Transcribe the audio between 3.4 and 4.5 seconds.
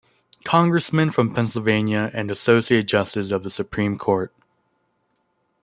the Supreme Court.